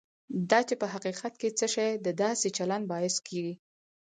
دا 0.49 0.59
چې 0.67 0.75
په 0.81 0.87
حقیقت 0.93 1.33
کې 1.41 1.49
څه 1.59 1.67
شی 1.73 1.89
د 2.05 2.07
داسې 2.23 2.47
چلند 2.57 2.85
باعث 2.91 3.15
کېږي. 3.27 3.53